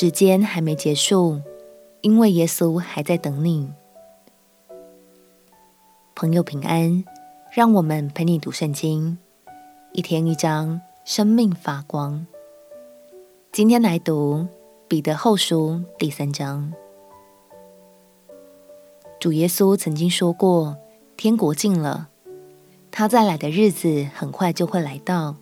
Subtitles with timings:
[0.00, 1.42] 时间还没结束，
[2.00, 3.70] 因为耶稣还在等你。
[6.14, 7.04] 朋友平安，
[7.52, 9.18] 让我们陪你读圣经，
[9.92, 12.26] 一天一章，生命发光。
[13.52, 14.46] 今天来读
[14.88, 16.72] 彼得后书第三章。
[19.20, 20.78] 主耶稣曾经说过
[21.18, 22.08] ：“天国近了，
[22.90, 25.36] 他再来的日子很快就会来到。”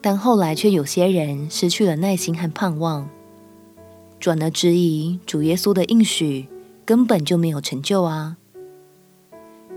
[0.00, 3.10] 但后来却有些人失去了耐心和盼望，
[4.22, 6.46] 转而质疑主耶稣的应许
[6.84, 8.36] 根本就没有成就啊。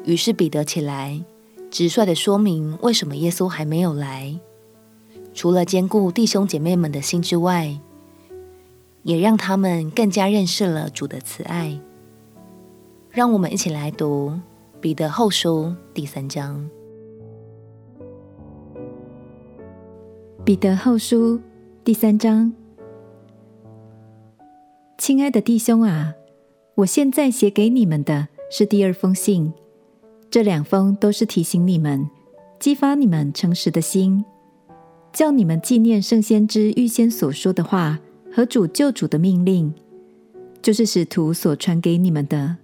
[0.04, 1.26] 于是彼得起来，
[1.72, 4.40] 直率的说明为什么耶稣还没有来。
[5.34, 7.80] 除了兼顾弟兄姐妹们的心之外，
[9.02, 11.82] 也让他们更加认识了主的慈爱。
[13.10, 14.40] 让我们一起来读
[14.80, 16.70] 彼得后书第三章。
[20.44, 21.42] 彼得后书
[21.84, 22.54] 第三章，
[24.98, 26.14] 亲爱的弟兄啊，
[26.76, 29.54] 我现在写给你们的是第二封信。
[30.32, 32.10] 这两封都是提醒你们、
[32.60, 34.24] 激发你们诚实的心，
[35.12, 38.00] 叫你们纪念圣先知预先所说的话
[38.34, 39.74] 和主救主的命令，
[40.62, 42.56] 就是使徒所传给你们的。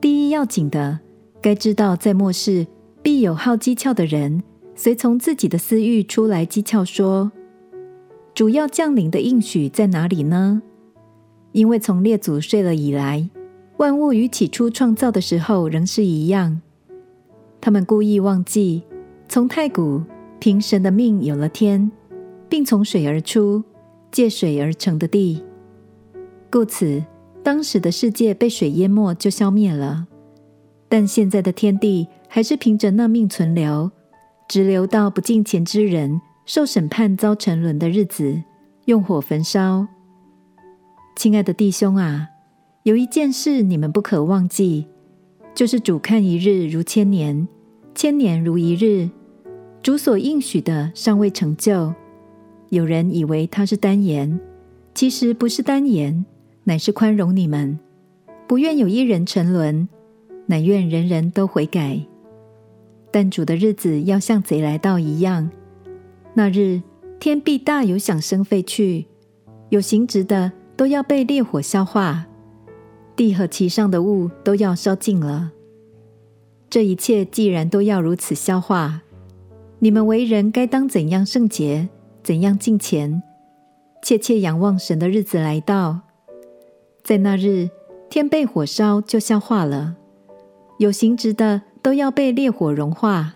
[0.00, 1.00] 第一要紧的，
[1.40, 2.66] 该知道在末世
[3.02, 4.42] 必有好讥诮的人。
[4.74, 7.32] 随从自己的私欲出来讥诮说
[8.34, 10.60] ：“主要降临的应许在哪里呢？
[11.56, 13.30] 因为从列祖睡了以来，
[13.78, 16.60] 万物与起初创造的时候仍是一样。
[17.62, 18.82] 他们故意忘记，
[19.26, 20.02] 从太古
[20.38, 21.90] 凭神的命有了天，
[22.46, 23.64] 并从水而出，
[24.12, 25.42] 借水而成的地。
[26.50, 27.02] 故此，
[27.42, 30.06] 当时的世界被水淹没就消灭了。
[30.90, 33.90] 但现在的天地还是凭着那命存留。”
[34.46, 38.42] 直留到不敬虔之人受审判遭沉沦的日子，
[38.84, 39.86] 用火焚烧。
[41.16, 42.28] 亲爱的弟兄啊，
[42.82, 44.86] 有一件事你们不可忘记，
[45.54, 47.48] 就是主看一日如千年，
[47.94, 49.08] 千年如一日。
[49.82, 51.94] 主所应许的尚未成就。
[52.68, 54.38] 有人以为他是单言，
[54.94, 56.26] 其实不是单言，
[56.64, 57.78] 乃是宽容你们，
[58.46, 59.88] 不愿有一人沉沦，
[60.44, 61.98] 乃愿人人都悔改。
[63.10, 65.48] 但主的日子要像贼来到一样，
[66.34, 66.82] 那日
[67.18, 69.06] 天必大有响声废去，
[69.70, 72.26] 有形质的都要被烈火消化，
[73.16, 75.52] 地和其上的物都要烧尽了。
[76.68, 79.02] 这一切既然都要如此消化，
[79.78, 81.88] 你们为人该当怎样圣洁，
[82.22, 83.22] 怎样敬虔，
[84.02, 86.00] 切切仰望神的日子来到，
[87.02, 87.70] 在那日
[88.10, 89.96] 天被火烧就消化了，
[90.78, 91.62] 有形质的。
[91.86, 93.34] 都要被烈火融化，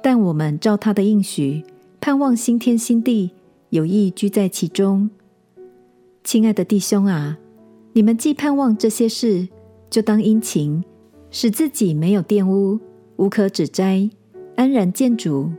[0.00, 1.64] 但我们照他的应许，
[2.00, 3.32] 盼望新天新地，
[3.70, 5.10] 有意居在其中。
[6.30, 7.36] 亲爱的弟兄啊，
[7.92, 9.48] 你们既盼望这些事，
[9.90, 10.84] 就当殷勤，
[11.28, 12.78] 使自己没有玷污，
[13.16, 14.08] 无可指摘，
[14.54, 15.50] 安然见主，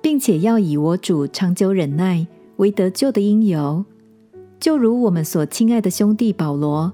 [0.00, 2.26] 并且要以我主长久忍耐
[2.56, 3.84] 为得救的因由，
[4.58, 6.90] 就如我们所亲爱的兄弟保罗，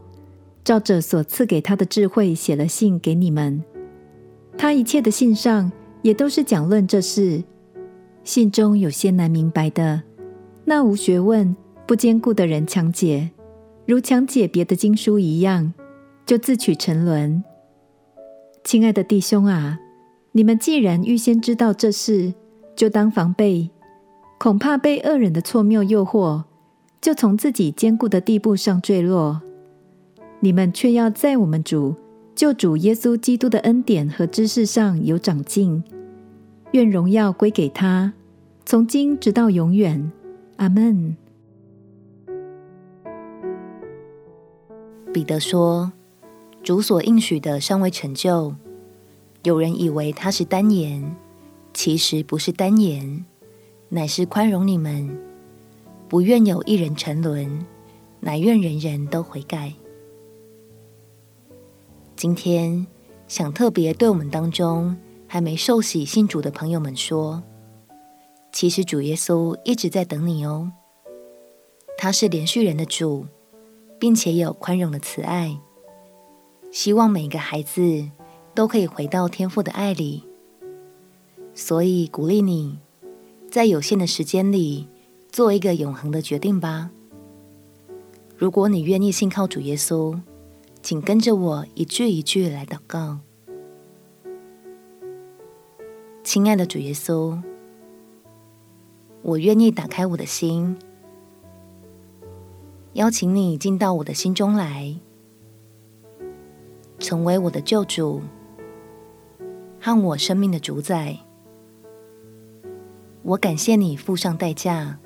[0.65, 3.62] 照着所赐给他的智慧写了信给你们。
[4.56, 5.70] 他一切的信上
[6.03, 7.44] 也都是讲论这事，
[8.25, 10.03] 信中有些难明白的，
[10.65, 11.54] 那无学问、
[11.88, 13.31] 不坚固的人强解，
[13.87, 15.72] 如强解别的经书一样，
[16.26, 17.43] 就自取沉沦。
[18.62, 19.81] 亲爱的弟兄啊，
[20.32, 22.34] 你们既然预先知道这事，
[22.77, 23.71] 就当防备，
[24.38, 26.44] 恐怕被恶人的错谬诱惑，
[27.00, 29.41] 就从自己坚固的地步上坠落。
[30.41, 31.94] 你们却要在我们主。
[32.34, 35.82] 救主耶稣基督的恩典和知识上有长进，
[36.72, 38.12] 愿荣耀归给他，
[38.66, 40.12] 从今直到永远。
[40.59, 41.16] 阿门。
[45.13, 45.93] 彼得说
[46.63, 48.55] ：“主所应许的尚未成就，
[49.43, 51.17] 有人以为他是单言，
[51.73, 53.25] 其实不是单言，
[53.89, 55.19] 乃是宽容你们，
[56.09, 57.65] 不愿有一人沉沦，
[58.21, 59.72] 乃愿人人都悔改。”
[62.15, 62.87] 今天
[63.27, 64.97] 想特别对我们当中
[65.27, 67.43] 还没受洗信主的朋友们说，
[68.53, 70.72] 其实主耶稣一直在等你哦。
[71.97, 73.27] 他是连续人的主，
[73.98, 75.59] 并且有宽容的慈爱，
[76.71, 78.09] 希望每个孩子
[78.54, 80.24] 都可以回到天父的爱里。
[81.54, 82.78] 所以鼓励你，
[83.50, 84.89] 在有限的时间里
[85.30, 86.91] 做一个永恒的决定吧。
[88.36, 90.18] 如果你愿意信靠主耶稣。
[90.80, 93.18] 请跟着我一句一句来祷告。
[96.22, 97.42] 亲爱的主耶稣，
[99.22, 100.78] 我愿意打开我的心，
[102.98, 104.92] 邀请你进到我的心中来，
[106.98, 108.21] 成为我的救主
[109.80, 111.16] 和我生命的主宰。
[113.22, 114.98] 我感谢你付上代价，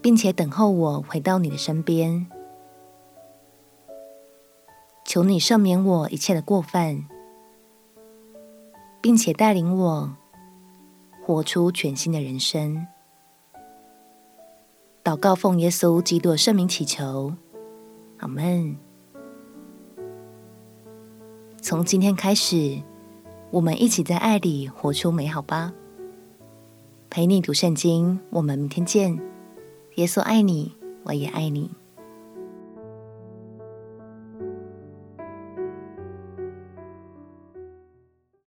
[0.00, 2.26] 并且等候我回到你的身边。
[5.04, 7.04] 求你赦免我一切的过犯，
[9.02, 10.16] 并且带领我
[11.22, 12.86] 活出全新的人生。
[15.04, 17.34] 祷告奉耶稣基督的圣名祈求，
[18.16, 18.74] 阿门。
[21.60, 22.80] 从今天开始，
[23.50, 25.74] 我们一起在爱里活出美好吧。
[27.10, 29.20] 陪你读圣经，我们明天见。
[29.96, 30.72] 耶稣爱你，
[31.02, 31.70] 我也爱你。